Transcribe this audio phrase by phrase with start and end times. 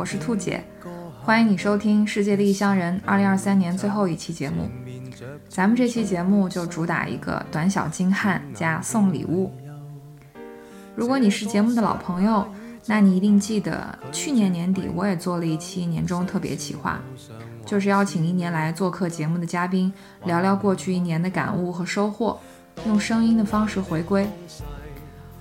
[0.00, 0.64] 我是兔姐，
[1.22, 4.66] 欢迎你收听《世界的异乡人》二零二三年最后一期节目。
[5.46, 9.52] 咱们这期节目就主打一个短小精悍加送礼物。
[10.96, 12.48] 如果你是节目的老朋友，
[12.86, 16.98] 那你一定记得去年年底我也做了一期年终特别企划，
[17.66, 19.92] 就是邀请一年来做客节目的嘉宾
[20.24, 22.40] 聊聊过去一年的感悟和收获，
[22.86, 24.26] 用声音的方式回归。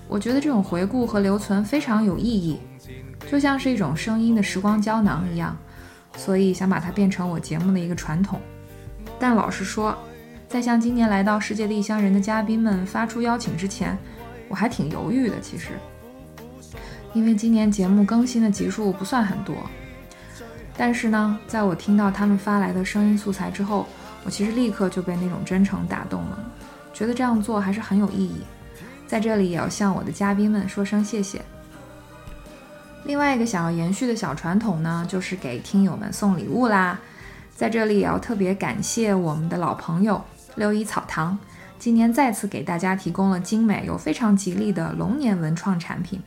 [0.09, 2.59] 我觉得这种回顾和留存非常有意义。
[3.27, 5.57] 就像是一种声音的时光胶囊一样，
[6.17, 8.39] 所以想把它变成我节目的一个传统。
[9.19, 9.97] 但老实说，
[10.47, 13.97] 在向今年来到世界的异乡人的嘉宾们发出邀请之前，
[14.47, 15.39] 我还挺犹豫的。
[15.41, 15.69] 其实，
[17.13, 19.55] 因为今年节目更新的集数不算很多，
[20.77, 23.85] 但是呢，在我听到他们发来的声音素材之后，
[24.23, 26.51] 我其实立刻就被那种真诚打动了，
[26.93, 28.41] 觉得这样做还是很有意义。
[29.05, 31.41] 在这里也要向我的嘉宾们说声谢谢。
[33.09, 36.99] 另外一个想要延续的小传统呢，就是给听友们送礼物啦。
[37.55, 40.23] 在这里也要特别感谢我们的老朋友
[40.57, 41.35] 六一草堂，
[41.79, 46.21] 今年再次给大家提供了精美又非常吉利的龙年文创产品。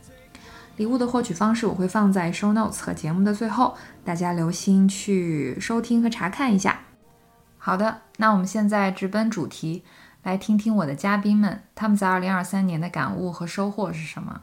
[0.75, 6.81] 礼物的获取方式我会放在 show notes 和节目的最后，大家留心去收听和查看一下。
[7.57, 9.85] 好的，那我们现在直奔主题，
[10.23, 14.41] 来听听我的嘉宾们他们在2023年的感悟和收获是什么。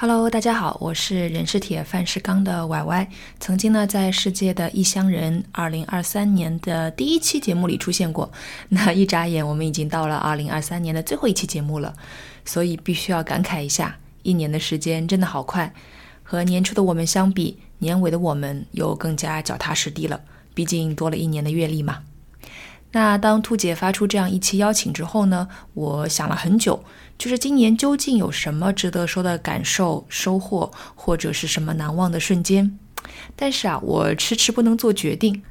[0.00, 3.08] Hello，大家好，我是人是铁饭是钢的 Y Y。
[3.40, 8.30] 曾经呢，在《世界的异乡人》二零二三年的第一期节目里出现过。
[8.70, 11.92] 那一眨眼，我们已经到了二零二三年的最后一期节目了，
[12.44, 15.74] 所以必须要感慨一下，一年的时间真的好快。
[16.22, 20.20] 和年初的我们相比，年尾的我们又更加脚踏实地了，
[20.54, 22.04] 毕竟多了一年的阅历嘛。
[22.92, 26.82] 那当兔姐发出这样一期邀请之后呢，我想了很久，
[27.18, 32.78] 就是今年究竟有什么值得说的感受、收获，或者是什么难忘的瞬间？
[33.34, 35.42] 但是啊，我迟迟不能做决定。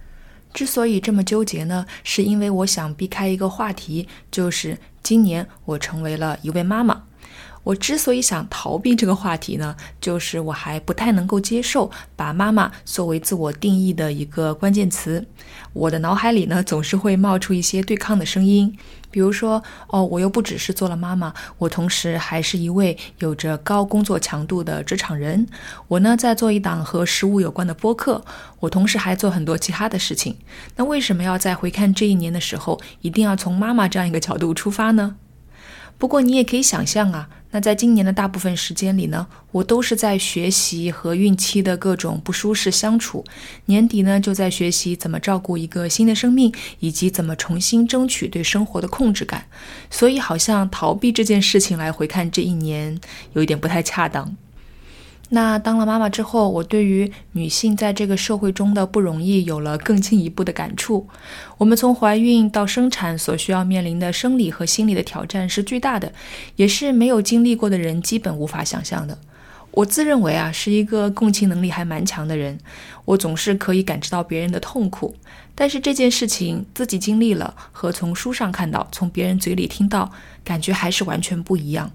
[0.54, 7.04] 之所以这么纠结呢，是因为我想避开一个话题，就是今年我成为了一位妈妈。
[7.68, 15.26] 我之所以想逃避这个话题呢，就是我还不太能够接受把妈妈作为自我定义的一个关键词。
[15.74, 18.74] 我的脑海里呢，总是会冒出一些对抗的声音，
[19.12, 25.46] 比如说，哦，我又不只是做了妈妈，我同时还是一位有着高工作强度的职场人。
[25.90, 28.24] 我呢，在做一档和食物有关的播客，
[28.62, 30.38] 我同时还做很多其他的事情。
[30.78, 35.18] 那为什么要在回看这一年的时候，一定要从妈妈这样一个角度出发呢？
[35.98, 37.28] 不过你也可以想象啊。
[37.52, 43.24] 那在今年的大部分时间里呢，我都是在学习和孕期的各种不舒适相处。
[43.66, 49.46] 年底呢，就在学习怎么照顾一个新的生命，以及怎么重新争取对生活的控制感。
[49.90, 53.00] 所以，好像逃避这件事情来回看这一年，
[53.34, 54.36] 有一点不太恰当。
[55.30, 61.06] 那当了妈妈之后，我对于女性在这个社会中的不容易有了更进一步的感触。
[61.58, 66.14] 我们从怀孕到生产所需要面临的生理和心理的挑战是巨大的，
[66.56, 69.18] 也是没有经历过的人基本无法想象的。
[69.72, 72.58] 我自认为啊是一个共情能力还蛮强的人，
[73.04, 75.14] 我总是可以感知到别人的痛苦，
[75.54, 80.10] 但是这件事情自己经历了和从书上看到、从别人嘴里听到，
[80.44, 81.92] 感觉还是完全不一样。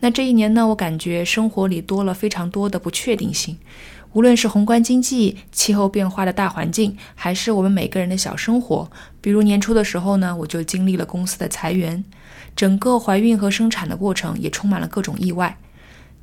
[0.00, 3.58] 那这一年呢，我感觉生活里多了非常多的不确定性，
[4.12, 8.88] 无论是宏观经济、气候变化的大环境，还是我们每个人的小生活。
[9.20, 12.04] 比如年初的时候呢，我就经历了公司的裁员，
[12.54, 15.58] 整个怀孕和生产的过程也充满了各种意外。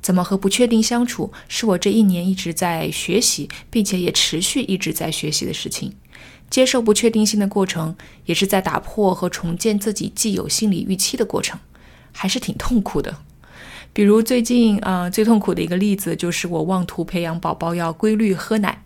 [0.00, 5.92] 怎么和不确定相处，是我这一年一直在学习，并且也持续一直在学习的事情。
[6.48, 11.58] 接受不确定性的过程，也是在打破和重建自己既有心理预期的过程，
[12.12, 13.18] 还是挺痛苦的。
[13.96, 18.82] 比如最近，呃，最痛苦的一个例子就是我妄图培养宝宝要规律喝奶。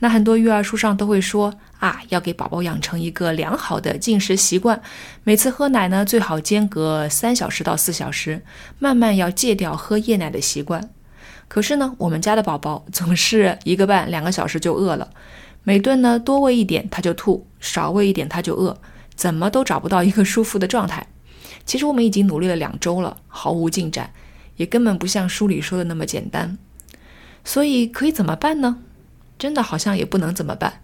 [0.00, 4.82] 那很多育儿书上都会说啊，要给宝宝养成一个良好的进食习惯，
[5.22, 8.42] 每次喝奶呢最好间隔三小时到四小时，
[8.80, 10.90] 慢慢要戒掉喝夜奶的习惯。
[11.46, 15.08] 可是呢，我们家的宝宝总是一个半两个小时就饿了，
[15.62, 18.76] 每顿呢多喂一点他就吐，少喂一点他就饿，
[19.14, 21.06] 怎么都找不到一个舒服的状态。
[21.64, 24.10] 其实我们已经努力了两周了，毫无进展。
[24.58, 26.58] 也根本不像书里说的那么简单，
[27.42, 28.82] 所以可以怎么办呢？
[29.38, 30.82] 真的好像也不能怎么办，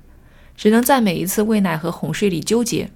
[0.56, 2.90] 只能在每一次喂奶和哄睡里纠结。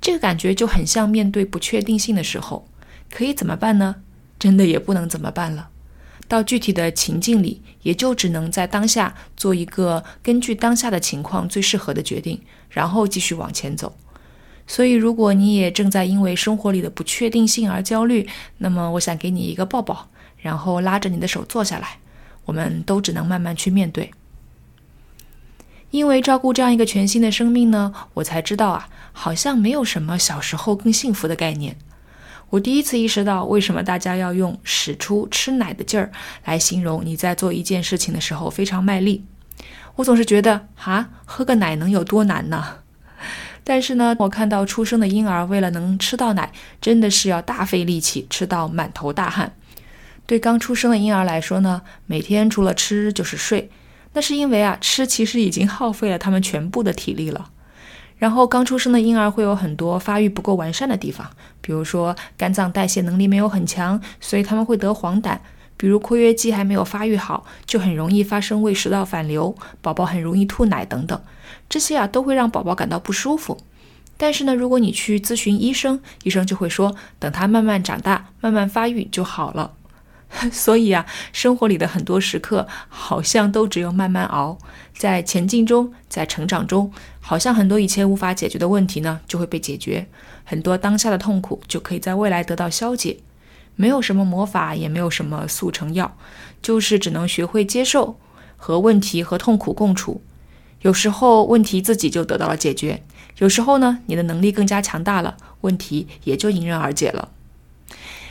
[0.00, 2.68] 这个感觉就很像面对不确定性的时候，
[3.10, 3.96] 可以怎么办呢？
[4.38, 5.70] 真的也不能怎么办了。
[6.26, 12.40] 到具体的情境里，也就只能在当下做一个根据当下的情况最适合的决定，
[12.70, 13.96] 然后继续往前走。
[14.72, 18.26] 所以，如果你也正在因为生活里的不确定性而焦虑，
[18.56, 20.08] 那么我想给你一个抱抱，
[20.38, 21.98] 然后拉着你的手坐下来，
[22.46, 24.10] 我们都只能慢慢去面对。
[25.90, 31.76] 因为照顾这样一个全新的生命呢，我才知道啊，好像没有什么小时候更幸福的概念。
[32.48, 36.10] 我第一次意识到，为什么大家要用使出吃奶的劲儿
[36.46, 39.26] 来形容你在做一件事情的时候非常卖力。
[39.96, 42.78] 我总是觉得，哈，喝个奶能有多难呢？
[43.64, 49.54] 但是呢，我看到出生的婴儿为了能吃到奶，真的是要大费力气，吃到满头大汗。
[50.26, 53.70] 对刚出生的婴儿来说呢，每天除了吃就是睡，
[54.14, 57.50] 那是因为啊，吃其实已经耗费了他们全部的体力了。
[58.18, 61.28] 然后刚出生的婴儿会有很多发育不够完善的地方，
[61.60, 65.36] 比如说肝脏代谢能力没有很强，所以他们会得黄疸；
[65.76, 71.20] 比如括约肌还没有发育好，就很容易发生胃食道反流，宝宝很容易吐奶等等。
[71.72, 73.56] 这些啊都会让宝宝感到不舒服，
[74.18, 79.72] 但是呢，如果你去咨询医生，医生就会说，等他慢慢长大、慢慢发育就好了。
[80.52, 84.58] 所以啊，生活里的很多时刻好像都只有慢慢熬，
[84.94, 90.06] 在前进中，在成长中，好像很多以前无法解决的问题呢就会被解决，
[90.44, 93.16] 很多当下的痛苦就可以在未来得到消解。
[93.76, 96.14] 没有什么魔法，也没有什么速成药，
[96.60, 98.18] 就是只能学会接受
[98.58, 100.20] 和问题和痛苦共处。
[100.82, 103.02] 有时候问题自己就得到了解决，
[103.38, 107.30] 有时候呢，你的能力更加强大了，问题也就迎刃而解了。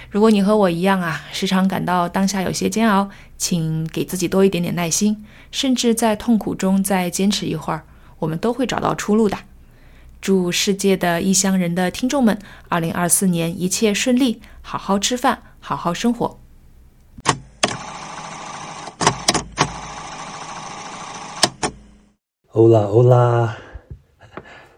[0.09, 7.83] 如果你和我一样啊，时常感到当下有些煎熬，请给自己多一点点耐心，甚至在痛苦中再坚持一会儿，
[8.19, 9.37] 我们都会找到出路的。
[10.19, 12.37] 祝世界的异乡人的听众们，
[12.67, 16.40] 二零二四年一切顺利，好好吃饭，好好生活。
[22.53, 23.57] 欧啦欧啦！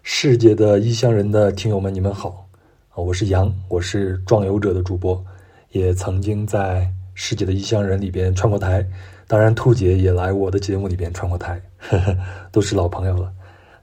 [0.03, 2.47] 世界的异乡人的听友们，你们好
[2.89, 2.97] 啊！
[2.97, 5.25] 我是杨，我是壮游者的主播，
[5.71, 6.81] 也曾经在
[7.15, 8.87] 《世界的异乡人》里边串过台，
[9.27, 12.15] 当然兔姐也来我的节目里边串过台，呵呵，
[12.51, 13.33] 都是老朋友了。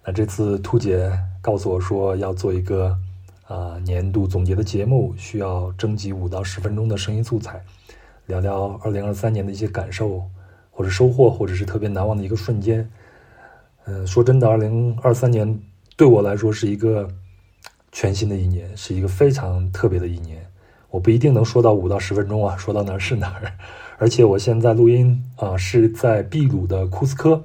[0.07, 1.11] 那这次兔姐
[1.43, 2.97] 告诉我说要做一个
[3.49, 7.61] 啊年度总结的节目，需要征集五到十分钟的声音素材，
[8.27, 10.23] 聊聊二零二三年的一些感受
[10.71, 12.89] 或者收获，或者是特别难忘的一个瞬间。
[13.87, 15.59] 嗯，说真的，二零二三年
[15.97, 17.09] 对我来说是一个
[17.91, 20.45] 全新的一年，是一个非常特别的一年。
[20.91, 23.53] 我不一定能说到五到十分钟啊，说到哪儿是哪儿。
[23.99, 27.45] 而且我现在录音啊，是在秘鲁的库斯科，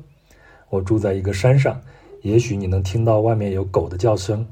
[0.69, 1.79] 我住在一个山上，
[2.21, 4.45] 也许你能听到外面有狗的叫声。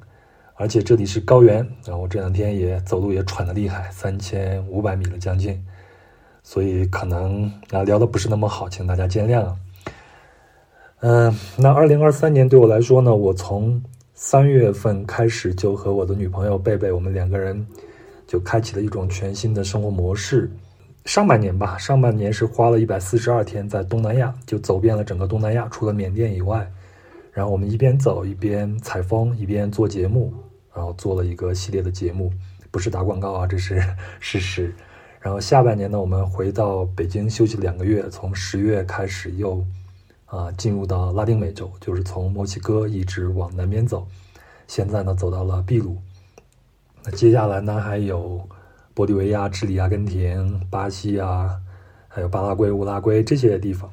[0.56, 5.66] 而且这里是高原，啊我这两天也走路也喘得厉害，三千五百米了将近，
[6.44, 9.56] 所以可能啊聊的不是那么好，请大家见谅啊。
[11.06, 13.84] 嗯，那二零二三年对我来说呢，我从
[14.14, 17.68] 三月份开始就和我的女朋友贝贝，我们两个人
[18.26, 20.50] 就开启了一种全新的生活模式。
[21.04, 26.66] 上半年吧，上半年是花了一百四十二天在东南亚，就走遍了整个东南亚，除了缅甸以外。
[27.34, 30.34] 然后我们一边走一边采风，一边做节目，
[30.74, 32.32] 然后做了一个系列的节目，
[32.72, 33.84] 不是打广告啊，这是
[34.22, 34.74] 事实。
[35.20, 39.62] 然后下半年呢，我们回到北京休息两个月，从十月开始又。
[40.34, 44.08] 啊，进入到拉丁美洲，就是从墨西哥一直往南边走，
[44.68, 45.96] 现在呢走到了秘鲁。
[47.04, 48.42] 那接下来呢还有
[48.96, 51.56] 玻利维亚、智利、阿根廷、巴西啊，
[52.08, 53.88] 还有巴拉圭、乌拉圭这些地方。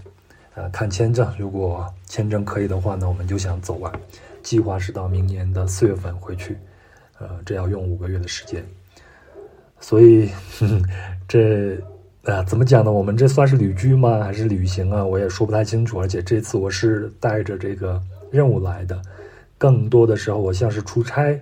[0.55, 3.93] 呃，看签证，如果签证可以的话呢，我们就想走完。
[4.43, 6.57] 计划是到明年的四月份回去，
[7.19, 8.65] 呃，这要用五个月的时间。
[9.79, 10.31] 所以
[11.29, 11.79] 这。
[12.31, 12.93] 啊，怎么讲呢？
[12.93, 14.21] 我们这算是旅居吗？
[14.23, 15.05] 还是旅行啊？
[15.05, 16.01] 我也说不太清楚。
[16.01, 19.01] 而且这次我是带着这个任务来的，
[19.59, 21.39] 更多的时候我像是出差，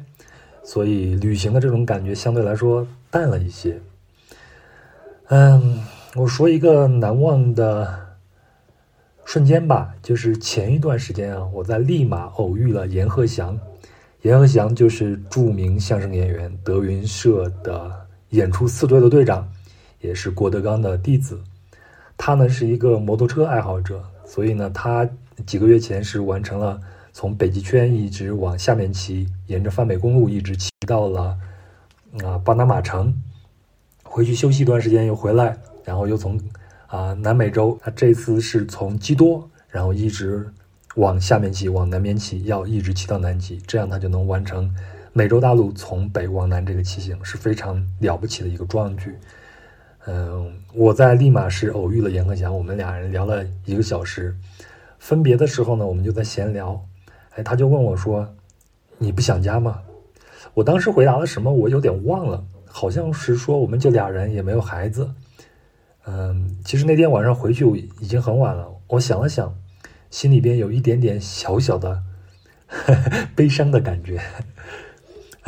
[0.63, 3.79] 所以旅行的这种感觉相对来说淡了一些。
[5.29, 5.79] 嗯，
[6.15, 7.87] 我说一个难忘的
[9.25, 13.59] 瞬间吧，就是前一段时间啊，我在利马偶遇了阎鹤祥。
[14.23, 17.95] 阎鹤祥就是著名相声演员，德云社的
[18.31, 19.49] 演出四队的队长。
[20.01, 21.41] 也是郭德纲的弟子，
[22.17, 25.09] 他呢是一个摩托车爱好者，所以呢，他
[25.47, 26.81] 几个月前是完成了
[27.13, 31.37] 从北极圈一直往下面骑，沿着泛美公路一直骑到了
[32.23, 33.15] 啊巴拿马城，
[34.05, 36.41] 回去休息一段时间又回来，然后又从
[36.87, 40.49] 啊南美洲，他这次是从基多，然后一直
[40.95, 44.73] 往下面骑，往南边骑，要一直骑到南极，这样他就能完成
[45.13, 49.15] 美洲大陆从北往南这个骑行，是非常了不起的一个壮举。
[50.11, 54.35] 嗯，我在利马市偶遇了严鹤祥，我们俩人聊了一个小时。
[54.99, 56.83] 分别的时候呢，我们就在闲聊。
[57.35, 58.27] 哎，他就问我说
[58.97, 59.83] ：“你不想家吗？”
[60.55, 65.11] 我当时回答了什么，我有点忘了，好像是说我们就俩人，也没有孩子。
[66.07, 67.67] 嗯，其实那天晚上回去
[68.01, 69.55] 已经很晚了，我想了想，
[70.09, 72.03] 心里边有一点点小小的
[73.37, 74.19] 悲伤的感觉。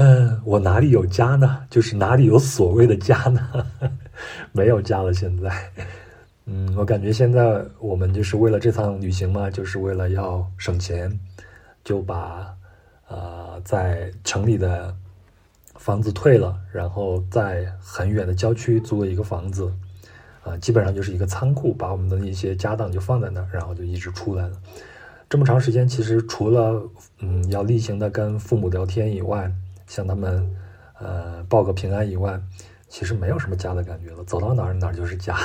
[0.03, 1.63] 嗯，我哪里有家呢？
[1.69, 3.67] 就是哪里有所谓的家呢？
[4.51, 5.53] 没有家了，现在。
[6.47, 11.13] 嗯，我感觉现在我们就是为了这趟旅行嘛，就是为了要省钱，
[11.85, 12.51] 就把
[13.09, 14.97] 呃在城里的
[15.75, 19.71] 房子退了，然后在很远的郊区租了一个房子。
[20.43, 24.57] 啊，基本上就是一个仓库，把我们的一些家当就放在那儿，然后就一直出来了。
[25.29, 26.83] 这么长时间，其实除了
[27.19, 29.53] 嗯要例行的跟父母聊天以外，
[29.91, 30.49] 向他们
[31.01, 32.41] 呃报个平安以外，
[32.89, 34.23] 其实没有什么家的感觉了。
[34.23, 35.37] 走到哪儿哪儿就是家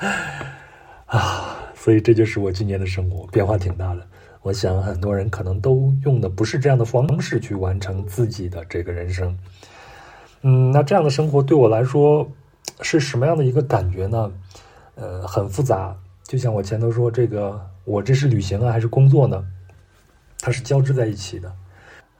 [1.08, 1.56] 啊！
[1.74, 4.06] 所以这就是我今年的生活，变化挺大的。
[4.42, 9.34] 我想很多人可能都用的不是这样的方式去完成自己的这个人生。
[10.42, 12.28] 嗯，那这样的生活对我来说。
[12.82, 14.30] 是什么样的一个感觉呢？
[14.96, 15.96] 呃，很复杂。
[16.24, 19.42] 就像我前头说，这个我这是旅行啊，还是工作呢？
[20.40, 21.50] 它是交织在一起的。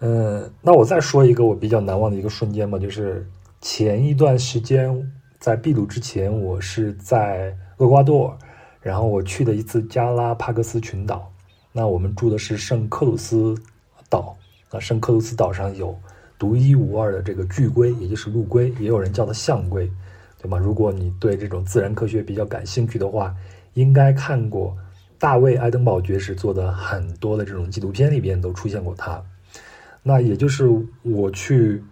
[0.01, 3.27] 嗯，那我再说一个我比较难忘的一个瞬间吧，就是
[3.61, 4.91] 前一段时间
[5.39, 8.39] 在秘鲁之前，我是在厄瓜多尔，
[8.81, 11.31] 然后我去的一次加拉帕戈斯群岛。
[11.73, 13.55] 那我们住的是圣克鲁斯
[14.09, 14.37] 岛
[14.71, 15.99] 啊，圣克鲁斯岛上有
[16.39, 19.91] 独一无二的这个巨龟，也就是陆龟，也有人叫它象龟。
[20.39, 20.59] 对吗？
[20.59, 23.35] 如果你对这种自然科学比较感兴趣的话，
[23.73, 24.77] 应该看过
[25.19, 29.23] 大卫·爱登堡爵士做的很多的这种纪录片里边都出现过它。
[30.09, 30.71] 那也就是
[31.03, 31.83] 我去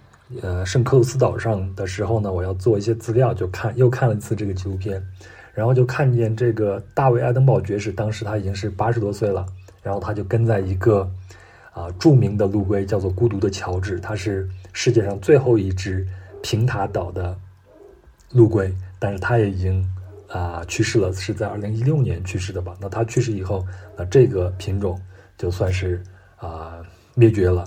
[0.40, 5.04] 呃圣克鲁斯岛上的时候呢，我要做一些资料，就看又看了一次这个纪录片，
[5.52, 9.44] 然后就看见这个大卫·爱登堡爵士，当时他已经是八十多岁了，
[9.83, 11.11] 然后他就跟在一个
[11.73, 16.06] 啊著名的陆龟叫做孤独的乔治，他是世界上最后一只
[16.40, 17.37] 平塔岛的。
[18.30, 19.88] 陆龟，但是它也已经
[20.28, 22.75] 啊去世了，是在二零一六年去世的吧？
[22.80, 23.64] 那它去世以后，
[23.97, 25.00] 那这个品种
[25.38, 26.02] 就算是
[26.37, 26.83] 啊
[27.14, 27.64] 灭绝了。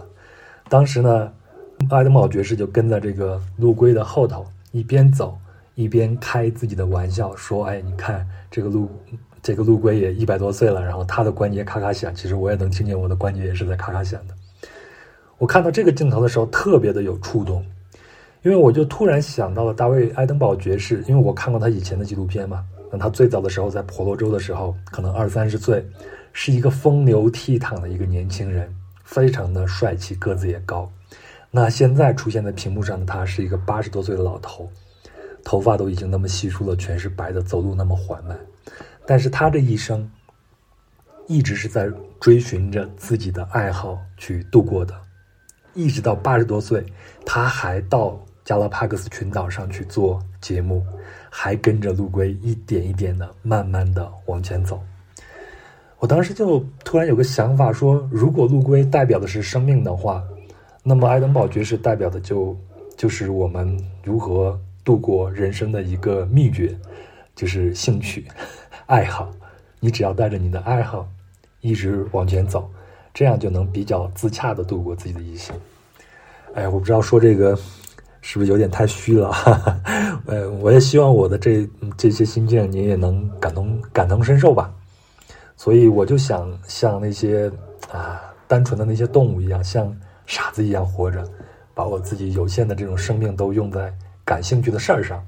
[0.69, 1.31] 当时呢，
[1.89, 5.37] 爱德堡爵士就跟在这个陆龟的后头，一边走
[5.75, 8.89] 一边开自己的玩笑，说：“哎，你看这个陆
[9.41, 14.33] 这个陆龟也一百多岁了，然后它的关节咔咔响，其实我也能听见我的关节也是在咔咔响的。”
[15.37, 17.63] 我看到这个镜头的时候，特别的有触动。
[18.43, 22.63] 因为我就突然想到了大卫·爱登堡爵士，因为我看过他以前的纪录片嘛。
[22.89, 25.85] 那他最早的时候在婆罗洲的时候，可能二三十岁，
[26.31, 28.73] 是一个风流倜傥的一个年轻人，
[29.07, 30.91] 非常的帅气，个子也高。
[31.49, 34.69] 那现在出现在屏幕上的他是一个八十多岁的老头，
[35.43, 38.37] 头发都已经那么稀疏了，全是白的，走路那么缓慢。
[39.05, 40.11] 但是他这一生，
[41.25, 44.93] 一直是在追寻着自己的爱好去度过的，
[45.73, 46.85] 一直到八十多岁，
[47.25, 48.19] 他还到。
[48.47, 50.81] 加拉帕克斯群岛上去做节目，
[51.29, 54.81] 还跟着陆龟一点一点的慢慢的往前走。
[55.99, 60.23] 我当时就突然有个想法，说如果陆龟代表的是生命的话，
[60.83, 62.55] 那么爱登堡爵士代表的就
[62.95, 66.77] 就是我们如何度过人生的一个秘诀，
[67.35, 68.25] 就是兴趣
[68.85, 69.29] 爱好。
[69.79, 71.07] 你只要带着你的爱好
[71.61, 72.69] 一直往前走，
[73.13, 75.55] 这样就能比较自洽的度过自己的一生。
[76.53, 77.57] 哎，我不知道说这个。
[78.19, 79.31] 是不是有点太虚了？
[80.25, 84.69] 呃，我也希望我的这这些心境您也能感同感同身受吧。
[85.57, 87.51] 所以我就想像那些
[87.91, 89.93] 啊单纯的那些动物一样，像
[90.25, 91.27] 傻子一样活着，
[91.73, 95.21] 把我自己有限的这种生命都用在感兴趣的事儿上。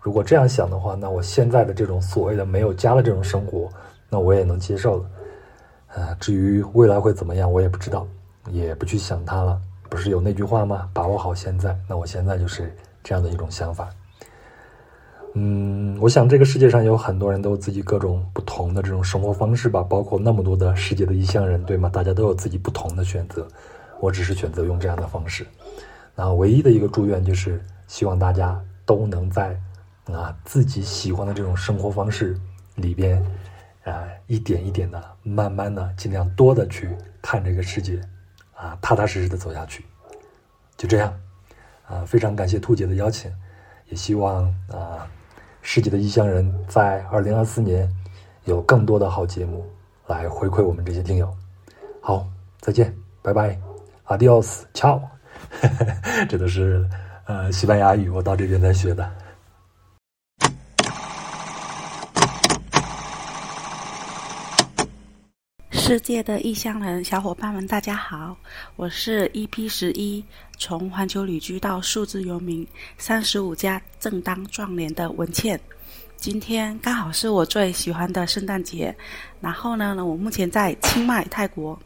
[0.00, 3.68] 如果这样想的话，那我现在的这种所谓的没有家的这种生活，
[4.08, 5.10] 那我也能接受了。
[5.88, 8.06] 啊，至于未来会怎么样，我也不知道，
[8.50, 9.60] 也不去想它了。
[9.88, 10.88] 不是有那句话吗？
[10.92, 11.76] 把握好现在。
[11.88, 13.88] 那我现在就是这样的一种想法。
[15.38, 21.90] 嗯，我想这个世界上有很多人都有自己各种不同的这种生活方式吧，包括那么多的世界的异乡人，对吗？
[21.90, 23.46] 大家都有自己不同的选择。
[24.00, 25.46] 我只是选择用这样的方式。
[26.14, 29.54] 那唯一的一个祝愿就是希望大家都能在
[30.06, 32.34] 啊自己喜欢的这种生活方式
[32.76, 33.22] 里边
[33.84, 36.88] 啊一点一点的、慢慢的、尽量多的去
[37.20, 38.00] 看这个世界。
[38.54, 39.84] 啊，踏踏实实的走下去，
[40.78, 41.14] 就这样，
[41.86, 43.30] 啊，非常感谢兔姐的邀请，
[43.90, 45.06] 也希望啊，
[45.68, 47.92] 世界的异乡人在二零二四年
[48.44, 49.66] 有更多的好节目
[50.06, 51.28] 来回馈我们这些听友。
[52.00, 52.24] 好，
[52.60, 53.58] 再见，拜拜
[54.06, 55.00] ，Adios，ciao，
[56.30, 56.88] 这都是
[57.24, 59.10] 呃西班牙语，我到这边才学的。
[65.86, 68.36] 世界的异乡人，小伙伴们，大家好，
[68.74, 70.24] 我是 EP 十一，
[70.58, 72.66] 从环球旅居到数字游民，
[72.98, 75.58] 三十五家正当壮年的文倩。
[76.16, 78.92] 今天刚好是我最喜欢的圣诞节，
[79.40, 81.78] 然后呢，我目前在清迈泰国。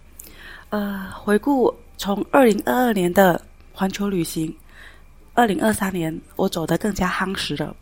[0.70, 3.38] 呃，回顾从二零二二年的
[3.70, 4.50] 环球旅行，
[5.34, 7.76] 二零二三年我走得更加夯实了。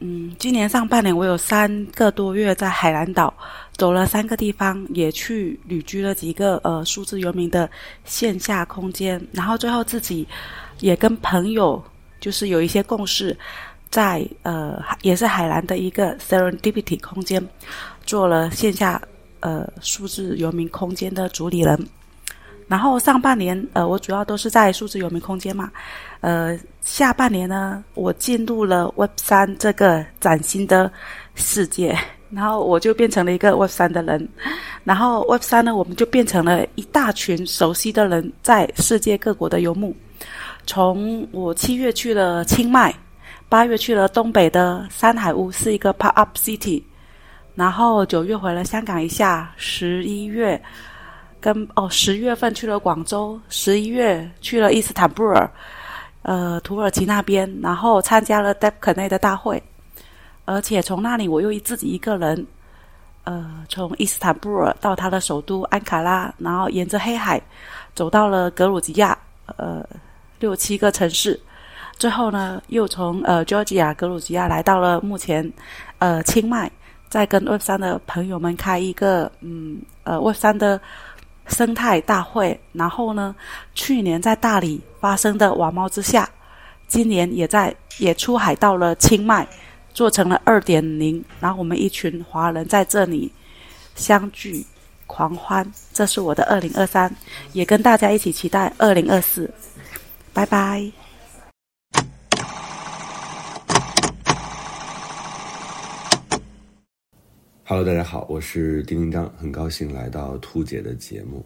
[0.00, 3.34] 嗯，今年上半年我有三个多月在海南岛
[3.76, 7.68] 走了三个地方，也去旅居了几个呃数字游民的
[8.04, 10.26] 线下空间，然后最后自己
[10.78, 11.82] 也跟朋友
[12.20, 13.36] 就是有一些共识，
[13.90, 17.44] 在呃也是海南的一个 Serendipity 空间
[18.06, 19.02] 做了线下
[19.40, 21.76] 呃数字游民空间的主理人。
[22.68, 25.72] 然后上半年，呃，我主要都是在数字游民空间嘛，
[26.20, 30.92] 呃，下半年呢，我进入了 Web 三这个崭新的
[31.34, 31.96] 世界，
[32.30, 34.28] 然后我就变成了一个 Web 三的人，
[34.84, 39.96] 然后 Web 三呢，我们就变成了一大群熟悉的人，在世界各国的游牧。
[40.66, 42.94] 从我七月去了清迈，
[43.48, 46.82] 八月去了东北的山海屋，是一个 Pop Up City，
[47.54, 50.62] 然后九月回了香港一下，十一月。
[51.40, 55.48] 跟哦，十月份去了广州，十一月去了伊斯坦布尔，
[56.22, 59.62] 呃，土耳其那边，然后参加了 d e p 内的大会，
[60.44, 62.46] 而且从那里我又自己一个人，
[63.24, 67.40] 呃，从伊斯坦布尔到他的首都安卡拉，然后沿着黑海
[67.94, 69.16] 走到了格鲁吉亚，
[69.56, 69.86] 呃，
[70.40, 71.38] 六七个城市，
[71.98, 75.50] 最后呢，又从呃 Georgia 格鲁吉亚来到了目前
[75.98, 76.70] 呃清迈，
[77.08, 80.80] 在跟 Web 三的朋友们开一个嗯呃 Web 三的。
[81.48, 83.34] 生态大会，然后呢？
[83.74, 86.28] 去年在大理发生的瓦猫之下，
[86.86, 89.46] 今年也在也出海到了清迈，
[89.92, 91.22] 做成了二点零。
[91.40, 93.32] 然后我们一群华人在这里
[93.94, 94.64] 相聚
[95.06, 97.14] 狂欢，这是我的二零二三，
[97.52, 99.50] 也跟大家一起期待二零二四。
[100.32, 101.07] 拜拜。
[107.70, 111.44] Hello，大家好，我是丁丁章，很高兴来到兔姐的节目。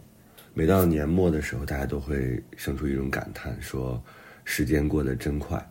[0.53, 4.01] 每到年末的时候，大家都会生出一种感叹，说
[4.45, 5.61] 时间过得真快。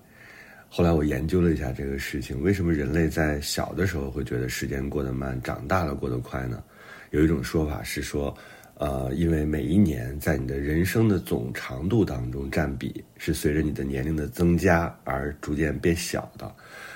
[0.68, 6.62] 后来我研究了一下这个事情，为什么人类在小的时候会觉得时间过得慢，长大了过得快呢？
[7.12, 8.36] 有一种说法是说，
[8.74, 16.54] 呃，因为每一年在你的人生的总长度当中占比是随着你的年龄的增加而逐渐变小的。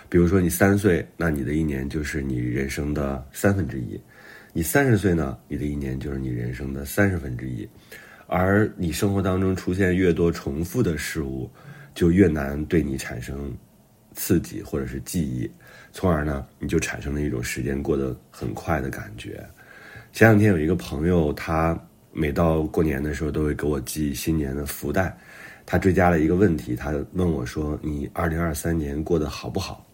[0.09, 4.01] 比如说你三岁，那你的一年就是你人生的三分之一；
[4.53, 7.69] 你三十岁呢，你的一年就是你人生的三十分之一。
[8.29, 11.49] 而你生活当中出现越多重复的事物，
[11.95, 13.57] 就越难对你产生
[14.14, 15.49] 刺激或者是记忆，
[15.92, 19.45] 从而呢，你就产生了一种时间过得很快的感觉。
[20.12, 21.79] 前两天有一个朋友，他
[22.12, 25.16] 每到过年的时候都会给我寄新年的福袋，
[25.64, 29.86] 他追加了一个问题，他问我说：“你二零二三年过得好不好？”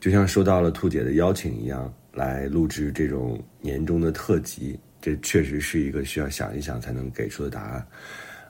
[0.00, 7.86] 就像收到了兔姐的邀请一样，来录制这种年终的特辑，这确实是一个需要想一想才能给出的答案。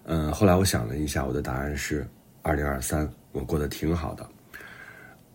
[0.04, 2.06] 嗯，后来我想了一下，我的答案是
[2.42, 4.26] 二零二三，我过得挺好的。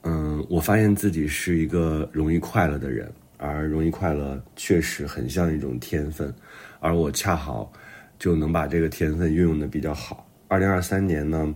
[0.03, 6.31] 嗯，我发现自己是一个容易快乐的人，而容易快乐确实很像一种天分，
[6.79, 7.73] 而我恰好
[8.19, 10.27] 就能把这个天分运用的比较好。
[10.47, 11.53] 二零二三年呢，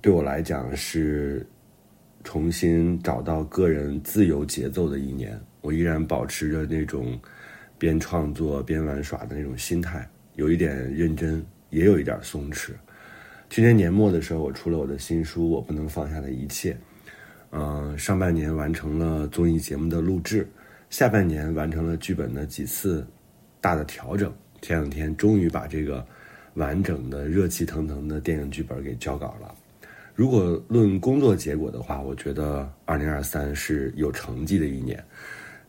[0.00, 1.46] 对我来讲是。
[2.26, 7.16] 重新找到个人自由节奏的一年，我依然保持着那种
[7.78, 12.72] 边创作边玩耍的那种心态，有一点认真，也有一点松弛。
[13.48, 16.72] 去年年末的时候，我出了我的新书《我不能放下的一切》。
[17.52, 20.48] 嗯，上半年完成了综艺节目的录制，
[20.90, 23.06] 下半年完成了剧本的几次
[23.60, 24.34] 大的调整。
[24.60, 26.04] 前两天终于把这个
[26.54, 29.54] 完整的热气腾腾的电影剧本给交稿了。
[30.16, 35.04] 如果论工作结果的话，我觉得二零二三是有成绩的一年。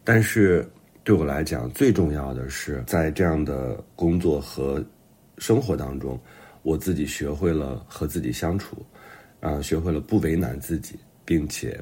[0.05, 0.65] 但是
[1.03, 4.81] 对我来讲，最重要的是在这样的工作和
[5.37, 6.17] 生活当中，
[6.61, 8.77] 我自己学会了和自己相处，
[9.41, 11.77] 啊，学会了不为难自己，并且，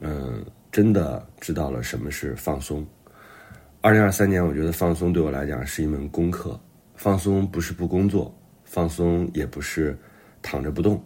[0.00, 2.84] 嗯，真的知道了什么是放松。
[3.82, 6.58] 二零二三年，我觉得放松对我来讲是一门功课。
[6.96, 9.96] 放松不是不工作，放松也不是
[10.42, 11.00] 躺着不动。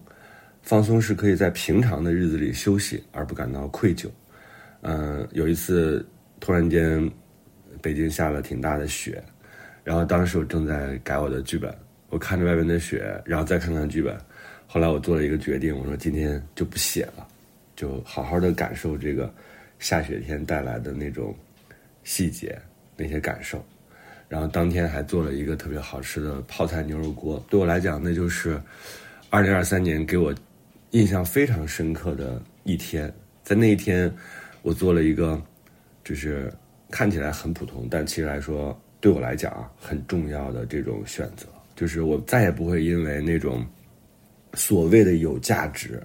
[0.69, 4.07] 放松是可以在平常的日子里休息而不感到愧疚。
[4.83, 6.07] 嗯，有一次
[6.41, 7.11] 突然间
[7.81, 9.25] 北京下了挺大的雪，
[9.83, 11.75] 然后当时我正在改我的剧本，
[12.11, 14.15] 我看着外面的雪，然后再看看剧本，
[14.67, 17.27] 后来我做了一个决定，我说今天就不写了，
[17.75, 19.33] 就好好的感受这个
[19.79, 21.35] 下雪天带来的那种
[22.05, 22.61] 细节
[22.95, 23.65] 那些感受。
[24.29, 27.43] 然后当天还做了一个特别好吃的泡菜牛肉锅。
[27.49, 28.61] 对我来讲，那就是
[29.31, 30.35] 二零二三年给我
[30.91, 33.13] 印象非常深刻的一天。
[33.43, 34.13] 在那一天，
[34.63, 35.41] 我做了一个
[36.05, 36.53] 就是
[36.91, 41.47] 看起来很普通，但其实来说对我来讲啊很重要的这种选择，
[41.77, 43.65] 就是我再也不会因为那种
[44.55, 46.03] 所谓的有价值，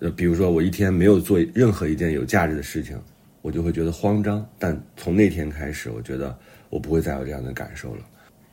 [0.00, 2.98] 呃，比如说我一天没有做任何一件有价值的事情，
[3.42, 4.46] 我就会觉得慌张。
[4.58, 6.36] 但从那天开始，我觉得
[6.68, 8.04] 我不会再有这样的感受了。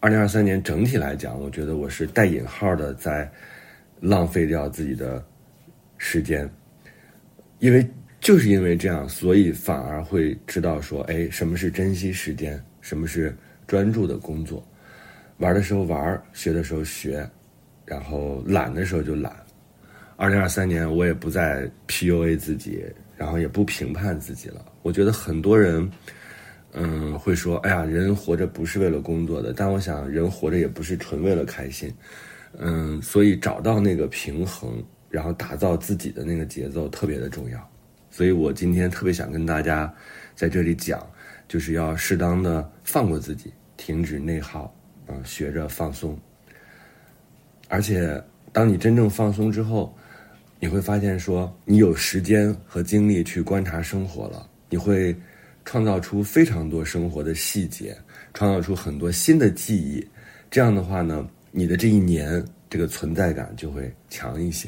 [0.01, 3.29] 二零二三年整体来讲，我觉得我是带引号的在
[3.99, 5.21] 浪费掉自己的
[5.99, 6.49] 时间，
[7.59, 7.87] 因为。
[8.21, 13.33] 就是因为这样，所以反而会知道说，哎，什么是珍惜时间，什么是
[13.65, 14.61] 专注的工作。
[15.37, 17.25] 玩的时候玩，学的时候学，
[17.85, 19.33] 然后懒的时候就懒。
[20.17, 22.83] 二零二三年，我也不再 PUA 自己，
[23.15, 24.65] 然后也不评判自己了。
[24.81, 25.89] 我觉得很多人，
[26.73, 29.53] 嗯，会说，哎呀，人活着不是为了工作的。
[29.53, 31.89] 但我想，人活着也不是纯为了开心。
[32.57, 37.69] 嗯，所以找到那个平衡，然后打造自己的那个节奏，特别的重要。
[38.11, 39.93] 所以我今天特别想跟大家
[40.35, 41.05] 在这里讲，
[41.47, 44.73] 就是要适当的放过自己，停止内耗，
[45.07, 46.17] 嗯，学着放松。
[47.67, 49.95] 而且，当你真正放松之后，
[50.59, 55.15] 你会发现说，你有时间和精力去观察生活了，你会
[55.65, 57.95] 创造出非常多生活的细节，
[58.33, 60.05] 创造出很多新的记忆。
[60.49, 64.67] 这样的话呢，你的这一年这个存在感就会强一些。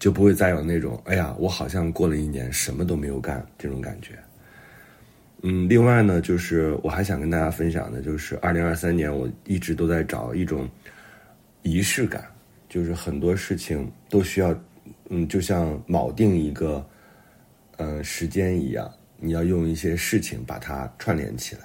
[0.00, 4.18] 就不会再有那种“哎呀，我好像过了一年什么都没有干”这种感觉。
[5.42, 10.68] 嗯，另外呢，就是我还想跟大家分享的，就是二零二三年我一直都在找一种
[11.62, 12.24] 仪式感，
[12.68, 14.58] 就是很多事情都需要，
[15.10, 16.84] 嗯，就像铆定一个，
[17.76, 21.62] 嗯，时间一样，你要用一些事情把它串联起来。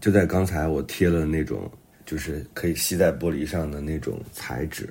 [0.00, 1.70] 就在刚才，我贴了那种
[2.04, 4.88] 就是可以吸在玻璃上的那种材质。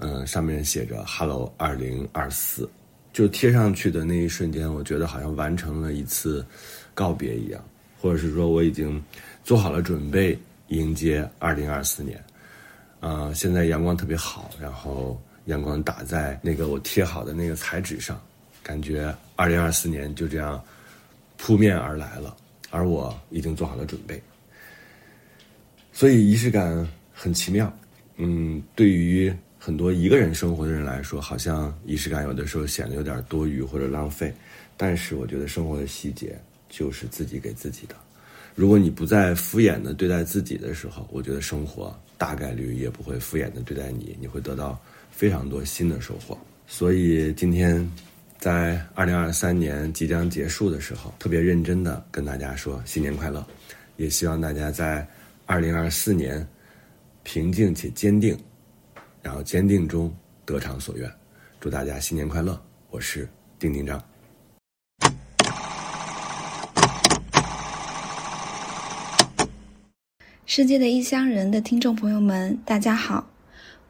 [0.00, 2.70] 嗯，上面写着 “Hello 二零二四”，
[3.12, 6.46] 就贴上去的那一瞬间，我觉得好像完成了一次
[6.94, 7.60] 告别一样，
[8.00, 9.02] 或者是说我已经
[9.42, 12.22] 做好了准备迎接二零二四年。
[13.00, 18.20] 啊，现在阳光特别好，然后阳光打在那个我贴好的那个彩纸上，
[18.62, 20.62] 感觉二零二四年就这样
[21.36, 22.36] 扑面而来了，
[22.70, 24.22] 而我已经做好了准备。
[25.92, 27.76] 所以仪式感很奇妙，
[28.16, 29.34] 嗯，对于。
[29.58, 34.32] 很多一个人生活的人来说，好像仪式感有的时候显得有点多余或者浪费。
[34.76, 37.96] 但是我觉得生活的细节就是自己给自己的。
[38.54, 46.38] 如果你不再敷衍的对待自己的时候，我觉得生活大概率也不会敷衍的对待你，你会得到非常多新的收获。
[46.66, 47.88] 所以今天
[48.38, 53.44] 在二零二三年即将结束的时候，特别认真的跟大家说新年快乐，
[53.96, 55.06] 也希望大家在
[55.46, 56.46] 二零二四年
[57.24, 58.38] 平静且坚定。
[59.20, 61.10] 然后坚定中得偿所愿，
[61.58, 62.58] 祝大家新年快乐！
[62.88, 63.28] 我是
[63.58, 64.00] 丁丁张。
[70.46, 73.28] 世界的异乡人的听众朋友们，大家好，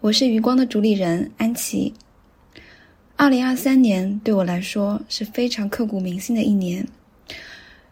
[0.01, 1.93] 我是余光的主理人安琪。
[3.17, 6.87] 二零二三年对我来说是非常刻骨铭心的一年。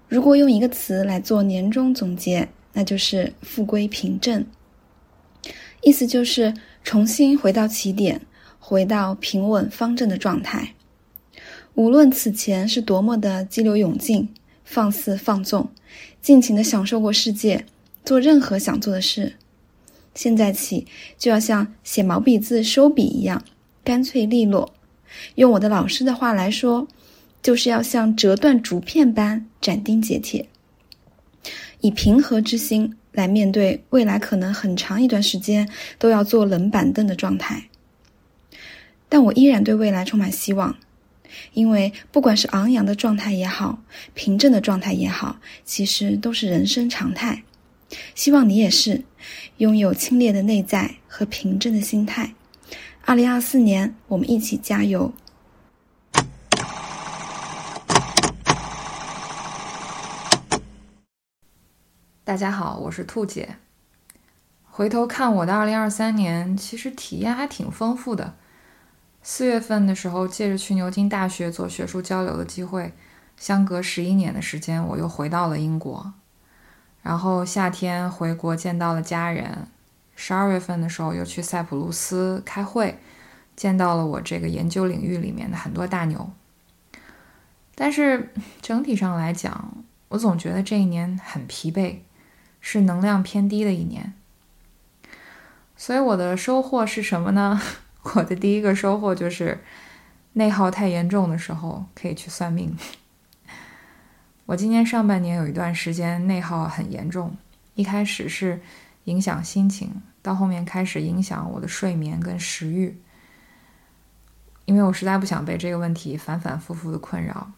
[0.09, 4.45] 如果用一个词来做年终总结，那就是“复归平正”，
[5.83, 6.55] 意思就是。
[6.87, 8.21] 重新回到起点，
[8.61, 10.75] 回到平稳方正的状态。
[11.75, 14.33] 无论此前是多么的激流勇进、
[14.65, 15.69] 放肆放纵，
[16.23, 17.67] 尽情的享受过世界，
[18.05, 19.35] 做任何想做的事，
[20.15, 20.87] 现在起
[21.19, 23.43] 就要像写毛笔字收笔一样，
[23.83, 24.73] 干脆利落。
[25.35, 26.87] 用我的老师的话来说，
[27.43, 30.49] 就是要像折断竹片般斩钉截铁，
[31.81, 32.95] 以平和之心。
[33.17, 37.65] 来面对未来可能很长一段时间都要坐冷板凳的状态，
[39.09, 40.77] 但我依然对未来充满希望，
[41.55, 43.83] 因为不管是昂扬的状态也好，
[44.15, 47.43] 平静的状态也好，其实都是人生常态。
[48.15, 49.03] 希望你也是
[49.57, 52.35] 拥有清冽的内在和平静的心态。
[53.05, 55.13] 二零二四年，我们一起加油。
[62.27, 63.55] 大家好，我是兔姐。
[64.65, 68.35] 回头看我的二零二三年，其实体验还挺丰富的。
[69.23, 72.93] 四月份的时候，借着去牛津大学做学术交流的机会，
[73.37, 76.15] 相隔十一年的时间，我又回到了英国。
[77.01, 79.69] 然后夏天回国见到了家人，
[80.17, 82.99] 十二月份的时候又去塞浦路斯开会，
[83.55, 86.29] 见到了我这个研究领域里面的很多大牛。
[87.77, 91.99] 但是整体上来讲，我总觉得这一年很疲惫。
[92.69, 94.13] 是能量偏低的一年。
[95.77, 97.63] 所以我的收获是什么呢？
[98.17, 99.63] 我的第一个收获就是
[100.33, 102.77] 内耗太严重的时候可以去算命。
[104.47, 107.37] 我今年上半年有一段时间内耗很严重，
[107.77, 108.61] 一开始是
[109.05, 112.99] 影响心情，到后面开始影响我的睡眠跟食欲，
[114.65, 117.53] 因为我实在不想被这个问题反反复复的困扰，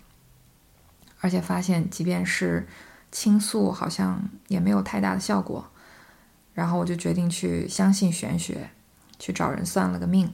[1.20, 2.68] 而且发现即便是
[3.10, 5.70] 倾诉，好像也没有太大的效果，
[6.54, 8.70] 然后我就决定去相信玄学，
[9.18, 10.32] 去找人算了个命。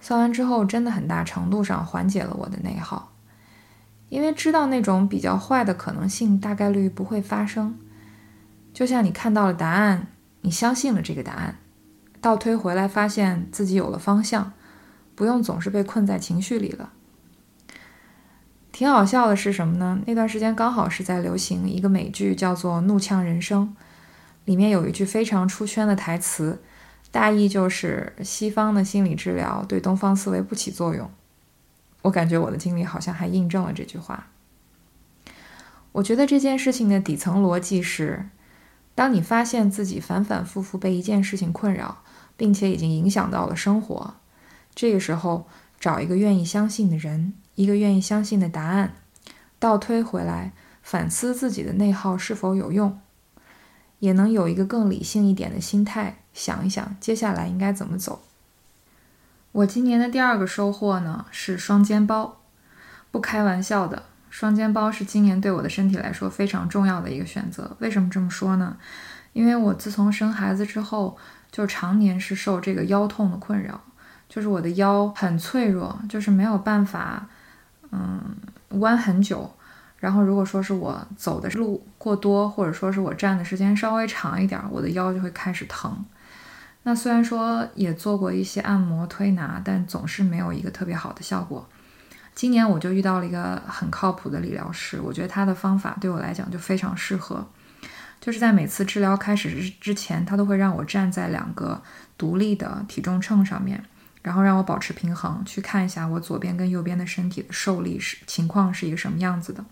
[0.00, 3.12] 算完之后，真的很大程度上缓解了我的内耗。
[4.08, 7.76] 因为知道那种比较坏的可能性大概率不会发生，
[8.72, 10.06] 就像你看到了答案，
[10.42, 11.58] 你相信了这个答案，
[12.20, 14.52] 倒推回来发现自己有了方向，
[15.16, 16.92] 不用总是被困在情绪里了。
[18.76, 19.98] 挺好笑的是什么呢？
[20.06, 23.74] 那段时间刚好是在流行一个美剧，叫做《怒呛人生》，
[24.44, 26.60] 里面有一句非常出圈的台词，
[27.10, 31.10] 大意就是西方的心理治疗对东方思维不起作用。
[32.02, 34.26] 我感觉我的经历好像还印证了这句话。
[35.92, 38.28] 我觉得这件事情的底层逻辑是：
[38.94, 42.02] 当你发现自己反反复复被一件事情困扰，
[42.36, 44.16] 并且已经影响到了生活，
[44.74, 45.48] 这个时候
[45.80, 48.94] 找一个愿意相信的人，一个愿意相信的答案，
[49.58, 53.00] 倒推回来反思自己的内耗是否有用，
[53.98, 58.22] 也能有一个更理性一点的心态，想一想接下来应该怎么走。
[59.52, 62.42] 我今年的第二个收获呢是双肩包，
[63.10, 67.74] 不开玩笑的，双肩包是今年对我的身体来说非常重要的一个选择。
[67.80, 68.76] 为什么这么说呢？
[69.32, 71.16] 因为我自从生孩子之后，
[71.50, 73.80] 就常年是受这个腰痛的困扰，
[74.28, 77.28] 就是我的腰很脆弱，就是没有办法，
[77.92, 78.36] 嗯，
[78.80, 79.50] 弯很久。
[79.98, 86.04] 然后如果说是我走的路过多，或者说是我站的时间稍微长一点，我的腰就会开始疼。
[86.82, 91.66] 那虽然说也做过一些按摩推拿，但总是没有一个特别好的效果。
[92.34, 97.44] 今年我就遇到了一个很靠谱的理疗师，我觉得他的方法对我来讲就非常适合。
[98.20, 101.82] 就是在每次治疗开始之之前，他都会让我站在两个
[102.18, 103.82] 独立的体重秤上面，
[104.26, 109.64] 然后让我保持平衡，去看一下我左边跟右边的身体的受力是情况是一个什么样子的。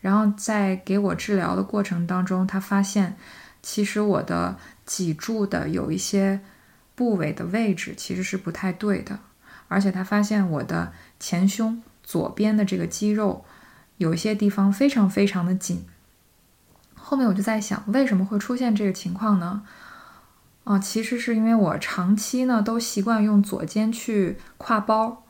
[0.00, 3.16] 然后在给我治疗的过程当中，他发现
[3.62, 4.58] 其实我的。
[4.86, 6.40] 脊柱的有一些
[6.96, 9.20] 部位的位置其实是不太对的，
[9.68, 13.44] 而且他发现我的前胸左边的这个肌肉
[13.98, 15.84] 有一些地方非常非常的紧。
[16.96, 19.62] 后面我就在想，为什么会出现这个情况呢？
[20.70, 25.24] 啊，其实是因为我长期呢都习惯用左肩去挎包，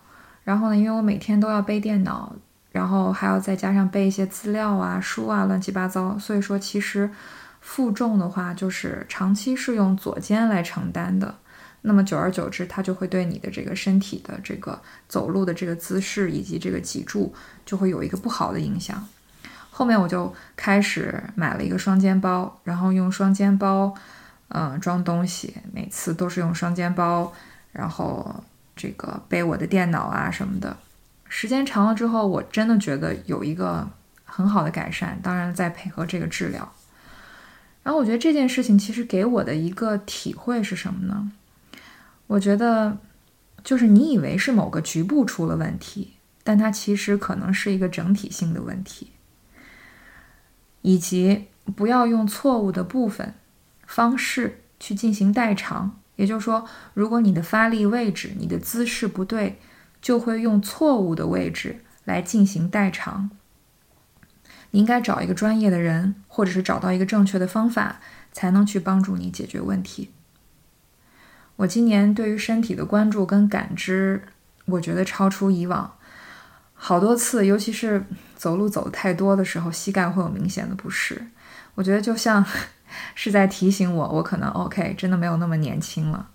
[0.44, 2.34] 然后呢，因为我每天都要背电脑，
[2.72, 7.10] 然后还要再加上背一些资料啊、书啊，乱七八糟，所以说其实。
[7.62, 11.34] 负重的话，就是长期是用左肩来承担的，
[11.82, 17.34] 那么久而久之，它就会对你的这个身体的这个走路的这个姿势以及这个脊柱
[17.66, 19.06] 就会有一个不好的影响。
[19.70, 23.94] 后面我就开始买了一个双肩包，然后用双肩包，
[24.52, 27.32] 嗯，装东西，每次都是用双肩包，
[27.72, 28.42] 然后
[28.74, 30.76] 这个背我的电脑啊什么的。
[31.28, 33.88] 时间长了之后，我真的觉得有一个
[34.24, 36.72] 很好的改善，当然再配合这个治疗。
[37.84, 41.30] 然后我觉得这件事情其实给我的一个体会是什么呢？
[42.26, 42.98] 我觉得
[43.62, 49.12] 就是你以为是某个局部出了问题，但它其实可能是一个整体性的问题，
[50.82, 53.34] 以及不要用错误的部分
[53.90, 55.98] 方式去进行代偿。
[56.14, 59.58] 也就是说，如果你的发力位置、你的姿势不对，
[60.00, 63.30] 就会用错误的位置来进行代偿。
[64.70, 68.00] 你应该找一个专业的人，或者是找到一个正确的方法，
[68.32, 70.10] 才能去帮助你解决问题。
[71.56, 74.22] 我今年对于身体的关注跟感知，
[74.66, 75.96] 我觉得超出以往
[76.74, 78.04] 好多次，尤其是
[78.36, 81.26] 走路走的太多的时候，膝盖会有明显的不适。
[81.74, 82.44] 我觉得就像
[83.14, 86.28] 是在提醒我，我可能 OK，真的没有那么年轻了。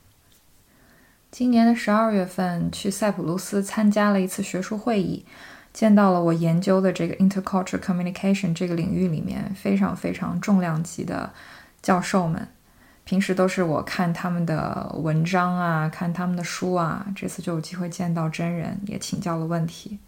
[1.32, 5.26] 今年的十二月份去塞浦路斯参加了一次学术会议。
[5.74, 11.34] 见到了我研究的这个 intercultural communication 这个领域里面非常非常重量级的
[11.82, 12.48] 教授们，
[13.04, 20.00] 平时都是我看他们的文章啊，看他们的书啊，这次就有机会见到真人，也请教了问题。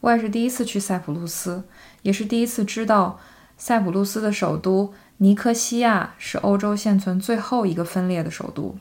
[0.00, 1.64] 我也是第一次去塞浦路斯，
[2.00, 3.20] 也是第一次知道
[3.58, 8.76] 塞浦路斯的首都尼科西亚是欧洲现存最后一个分裂的首都，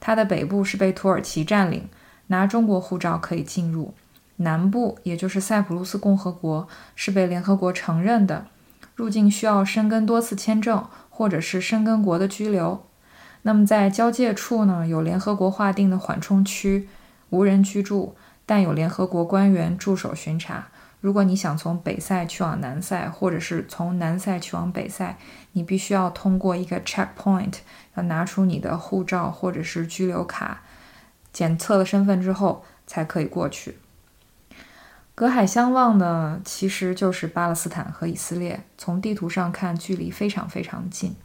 [0.00, 1.88] 它的北部是被土耳其占领，
[2.28, 3.92] 拿中国护照可以进入。
[4.36, 8.46] 南部，也就是塞浦路斯共和国，是被联合国承认的，
[8.94, 12.84] 入境需要申根多次签证或者是申根国的居留。
[13.42, 16.88] 那么在交界处呢，有联合国划定的缓冲区，
[17.30, 20.68] 无人居住，但有联合国官员驻守巡查。
[21.00, 25.16] 如果你想从北塞去往南塞，或者是从南塞去往北塞，
[25.56, 27.54] 你必须要通过一个 checkpoint，
[27.94, 30.60] 要拿出你的护照或者是居留卡，
[31.32, 33.78] 检测了身份之后才可以过去。
[35.14, 41.16] 隔海相望呢其实就是巴勒斯坦和以色列，从地图上看距离非常非常近。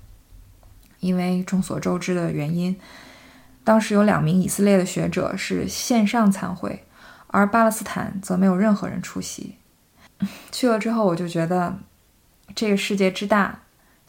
[1.01, 2.79] 因为众所周知的原因，
[3.65, 6.85] 当时有两名以色列的学者是线上参会，
[7.27, 9.57] 而巴勒斯坦则没有任何人出席。
[10.53, 11.77] 去了之后，我就觉得
[12.55, 13.60] 这个世界之大，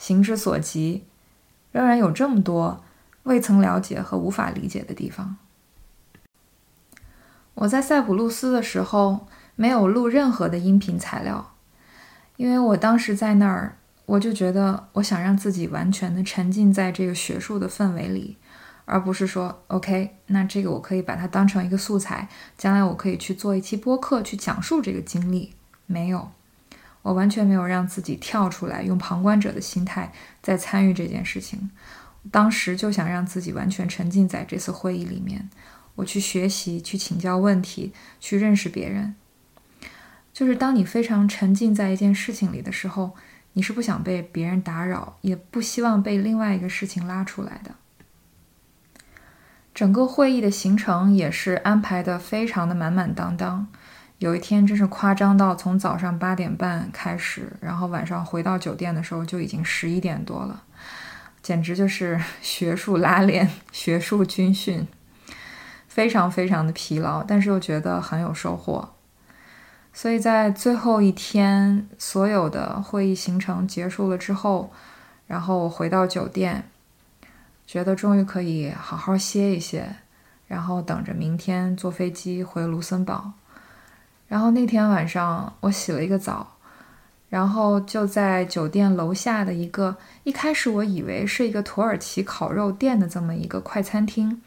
[0.02, 1.04] 行之所及，
[1.70, 2.82] 仍然有这么多
[3.22, 5.36] 未曾了解和无法理解的地方。
[7.54, 11.54] 我在塞浦路斯的时候没有录任何的音频材料，
[12.36, 18.36] 因为我当时在那儿，我就觉得我想让自己完全的沉浸在这个学术的氛围里，
[18.84, 25.54] 而不是说 OK，那这个我可以把它当成一个素材，将来我可以去做一期播客去讲述这个经历。
[25.86, 26.32] 没有，
[27.02, 31.70] 我完全没有让自己跳出来，用旁观者的心态在参与这件事情。
[32.30, 35.50] 当时就想让自己完全沉浸在这次会议里面，
[35.96, 39.16] 我去学习，去请教问题，去认识别人。
[40.32, 43.16] 就是当你非常沉浸在一件事情里的时候，
[43.54, 47.74] 你是不想被别人打扰，也不希望被另外一个事情拉出来的。
[49.74, 53.66] 整个会议的行程也是安排的非常的满满当当。
[54.22, 60.62] 有一天真是夸张到从早上八点半开始，然后晚上回到酒店的时候就已经十一点多了，
[61.42, 64.86] 简直就是 学术拉练、 学术军训，
[65.88, 68.94] 非常非常的疲劳，但是又觉得很有收获。
[69.92, 74.72] 所以在最后一天，所有的会议行程结束了之后，
[75.26, 76.70] 然后我回到酒店，
[77.66, 79.96] 觉得终于可以好好歇一歇，
[80.46, 83.32] 然后等着明天坐飞机回卢森堡。
[84.32, 86.56] 然后那天晚上我洗了一个澡，
[87.28, 94.40] 然后就在酒店楼下的一个一开始我以为是一个土耳其烤肉店的这么一个快餐厅，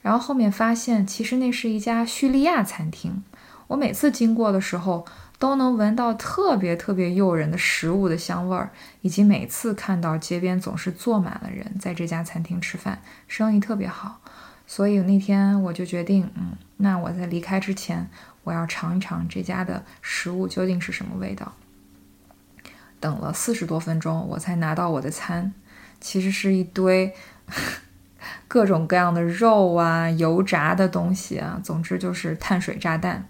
[0.00, 3.24] 然后后面发现其实那是一家叙利亚餐厅。
[3.66, 5.04] 我每次经过的时候
[5.40, 8.70] 都能闻到特别特别诱人的食物的香味儿，
[9.00, 14.20] 以及每次看到街边总是坐满了人在这家餐厅吃饭，生意特别好。
[14.68, 18.08] 所以那天我就决定，嗯，那我在离开之前。
[18.42, 21.52] 我要尝一尝这家的食物究竟是什么味道。
[22.98, 25.52] 等了四十多分钟，我才拿到我的餐，
[26.00, 27.14] 其实是一堆
[28.46, 33.26] 各种各样的肉啊、油炸的东西啊，总之就是碳水炸弹。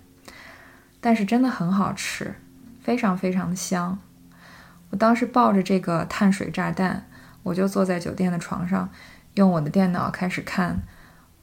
[1.01, 2.35] 但是真的很好吃，
[2.83, 3.99] 非常非常的香。
[4.90, 7.07] 我当时抱着这个碳水炸弹，
[7.44, 8.90] 我就坐在酒店的床上，
[9.35, 10.83] 用我的电脑开始看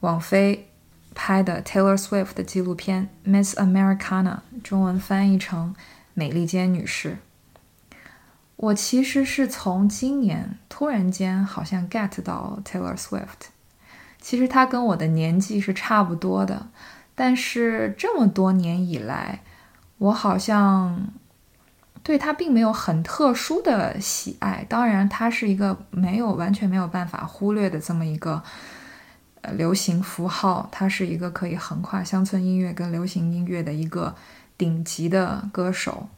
[0.02, 0.70] 网飞。
[1.18, 4.24] 拍的 Taylor Swift 的纪录片《Miss Americana》，
[4.64, 5.74] 中文翻译成
[6.14, 7.18] 《美利坚女士》。
[8.56, 13.50] 我其实是从今年突然间好像 get 到 Taylor Swift。
[14.22, 16.68] 其实她跟我的年纪是差不多的，
[17.16, 19.42] 但是这么多年以来，
[19.98, 21.08] 我好像
[22.04, 24.64] 对她并没有很特殊的喜爱。
[24.70, 28.44] 当然，她是一个没有完全没有办法忽略的这么一个。
[29.42, 34.16] 呃流行符号，他是一个可以横跨乡村音乐跟流行音乐的一个
[34.58, 36.10] 顶级的歌手，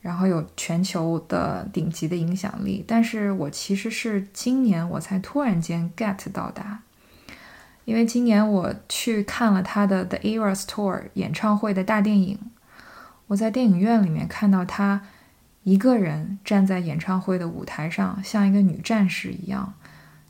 [0.00, 2.84] 然后有全球的顶级的影响力。
[2.86, 6.80] 但是我其实是今年我才突然间 get 到达，
[7.84, 12.38] 因为今年我去看了他的 The Eras Tour 演唱会的大电影，
[13.28, 15.02] 我在电影院里面看到他
[15.62, 19.74] 一个人站在演唱会的舞台上，像一个女战士一样。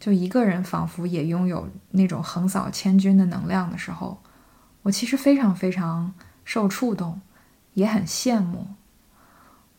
[0.00, 4.22] 就一个人仿佛也拥有那种横扫千军的能量的时候，
[4.82, 7.20] 我其实非常非常受触动，
[7.74, 8.68] 也很羡慕。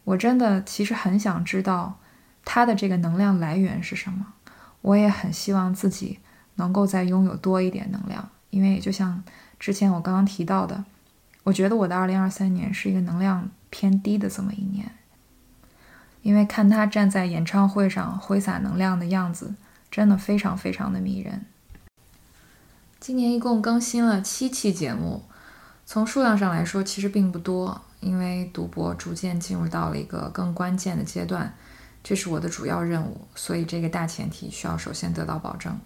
[0.04, 2.00] 我真的其实很想知道
[2.44, 4.34] 他的这个能量来源是什么。
[4.82, 6.20] 我也很希望自己
[6.56, 9.24] 能够再拥有多一点能量，因为就像
[9.60, 10.84] 之前我刚刚提到的，
[11.44, 14.92] 我觉得我的2023年是一个能量偏低的这么一年，
[16.22, 19.56] 因为看他站在演唱会上挥洒能量的样子。
[19.90, 21.46] 真的非常非常的迷人。
[23.00, 25.24] 今年一共更新了七期节目，
[25.86, 31.54] 从数量上来说其实并不多，因为赌博逐渐进入到了一个更关键的阶段，
[32.04, 35.80] 这是我的主要任务，所以这个大前提需要首先得到保证。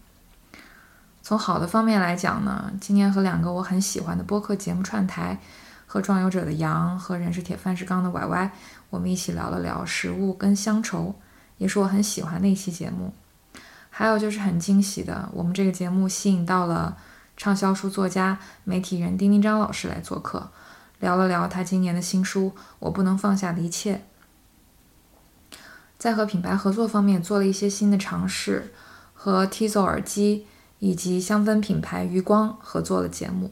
[1.21, 5.39] 从好的方面来讲呢，今年和两个我很喜欢的播客节目串台，
[5.85, 8.51] 和壮游者的杨和人是铁饭是钢的 Y Y，
[8.89, 11.15] 我们一起聊了聊食物跟乡愁。
[11.59, 13.13] 也是我很喜欢的一期节目。
[13.95, 16.97] 还有就是很惊喜的，我们这个节目吸引到了
[17.37, 20.49] 畅销书作家、媒体人丁丁张老师来做客，
[20.99, 24.01] 聊了聊他今年的新书《我不能放下的一切》。
[25.99, 28.73] 在和品牌合作方面做了一些新的尝试，
[29.13, 30.47] 和 Tizo 耳机
[30.79, 33.51] 以及香氛品牌余光合作了节目。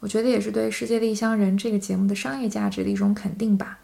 [0.00, 3.78] 我觉得也是对《世界的异乡人》这个节目的商业价值的一种肯定吧。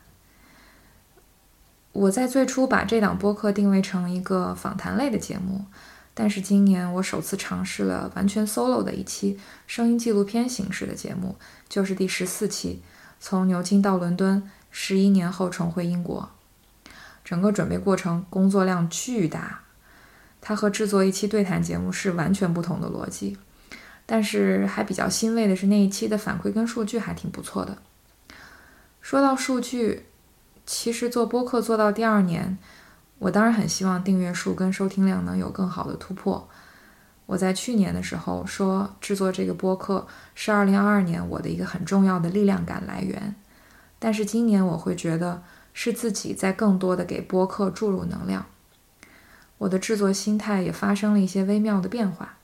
[1.96, 5.64] 我在最初把这档播客定位成一个访谈类的节目，
[6.12, 11.36] 但是今年我首次尝试了完全 solo 的一期声音纪录片形式的节目，
[11.70, 12.82] 就是第十四期，
[13.18, 16.28] 从牛津到伦敦，十一年后重回英国。
[17.24, 19.62] 整个准备过程工作量巨大，
[20.42, 23.38] 它和制作一期对谈节目是完全不同的逻辑。
[24.04, 27.78] 但是还比较欣慰的是，那一期的反馈跟数据还挺不错的。
[29.00, 30.04] 说到数据。
[30.66, 32.58] 其实做播客做到第二年，
[33.20, 36.48] 我当然很希望订阅数跟收听量能有更好的突破。
[37.26, 43.34] 我在去年的时候说，制作这个播客是2022年我的一个很重要的力量感来源。
[43.98, 45.42] 但是今年我会觉得
[45.72, 48.46] 是自己在更多的给播客注入能量。
[49.58, 52.34] 我的制作心态也发生了一些微妙的变化。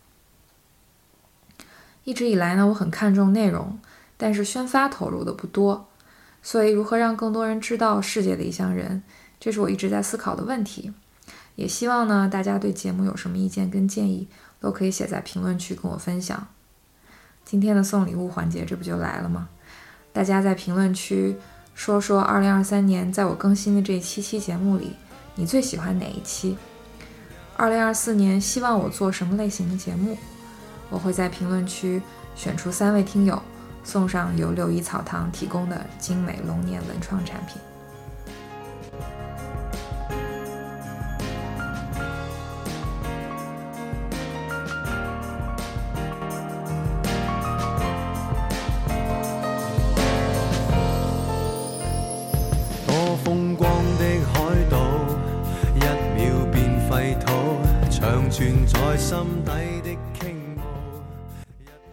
[2.04, 3.78] 一直以来呢，我很看重内容，
[4.16, 5.88] 但是宣发投入的不多。
[6.42, 9.02] 所以，如何让更多人知道世界的一乡人，
[9.38, 10.92] 这是我一直在思考的问题。
[11.54, 14.26] 也希望呢，大家对节目有什么意见跟建议，
[14.60, 16.48] 都可以写在评论区跟我分享。
[17.44, 19.48] 今天的送礼物环节，这不就来了吗？
[20.12, 21.36] 大家在评论区
[21.74, 24.96] 说说2023年在我更新的这七期节目里，
[25.36, 26.56] 你最喜欢哪一期
[27.58, 30.16] ？2024年希望我做什么类型的节目？
[30.90, 32.02] 我会在评论区
[32.34, 33.42] 选出三位听友。
[33.84, 37.60] 送上由六一草堂提供的精美龙年文创产品。
[52.86, 54.78] 多风光的海岛，
[55.74, 57.32] 一秒变废土，
[57.90, 59.50] 在心底
[59.82, 59.98] 的。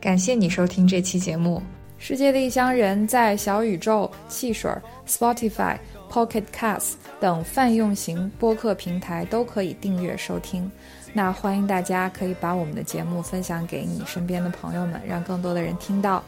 [0.01, 1.61] 感谢你收听这期节目。
[1.99, 4.71] 世界的异乡人在小宇宙、汽水、
[5.05, 5.77] Spotify、
[6.09, 10.71] Pocket Casts 等泛用型播客平台都可以订阅收听。
[11.11, 16.23] 那欢迎大家可以把我们的节目分享给你身边的朋友们，让更多的人听到。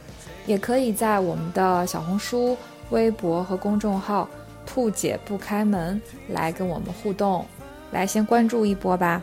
[0.46, 2.58] 也可以在我们的小红书、
[2.90, 4.28] 微博和公众号
[4.68, 7.46] “兔姐不开门”来跟我们互动。
[7.92, 9.22] 来，先关注一波吧。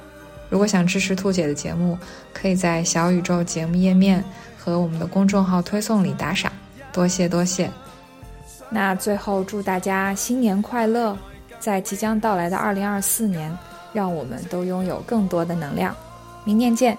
[0.48, 1.98] 如果想支持兔姐的节目，
[2.32, 4.24] 可以在小宇宙节目页面
[4.58, 6.50] 和我们的公众号推送里打赏，
[6.92, 7.70] 多谢多谢。
[8.70, 11.16] 那最后祝大家新年快乐，
[11.58, 13.56] 在即将到来的二零二四年，
[13.92, 15.94] 让我们都拥有更多的能量。
[16.44, 16.96] 明年见。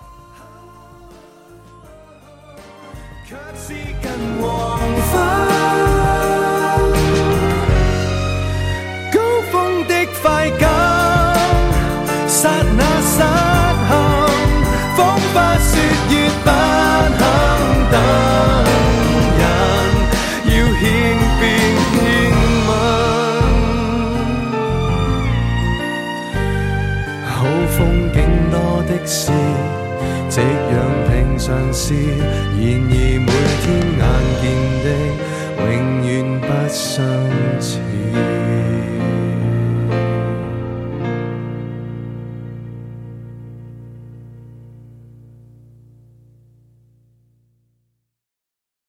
[3.27, 4.09] 卻是近
[4.41, 5.21] 黃昏，
[9.11, 9.19] 高
[9.51, 10.67] 峰的快感，
[12.27, 12.88] 剎那
[14.99, 15.71] 风花雪
[16.09, 16.47] 月不
[17.17, 17.21] 肯
[17.89, 17.95] 等
[19.39, 19.41] 人，
[20.43, 20.83] 要獻
[21.39, 21.41] 便
[21.95, 21.97] 獻
[22.67, 22.69] 吻。
[27.25, 27.31] 好
[27.77, 27.79] 风
[28.11, 28.17] 景
[28.51, 28.53] 多
[28.89, 29.31] 的是，
[30.29, 30.75] 夕阳
[31.07, 31.95] 平常事。
[32.59, 32.93] 然而
[33.25, 33.31] 每
[33.63, 34.03] 天眼
[34.41, 34.43] 见
[34.83, 34.85] 的，
[35.63, 35.65] 永
[36.03, 36.07] 远
[36.41, 36.99] 不相。